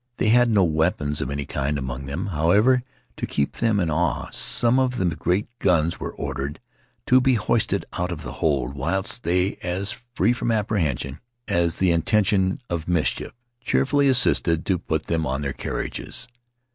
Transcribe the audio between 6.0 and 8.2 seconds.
ordered to be hoisted out